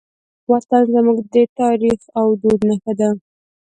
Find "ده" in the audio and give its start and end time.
2.99-3.09